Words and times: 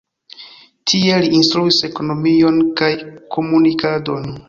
Tie 0.91 1.19
li 1.25 1.29
instruis 1.41 1.79
ekonomion 1.91 2.61
kaj 2.83 2.93
komunikadon. 3.37 4.31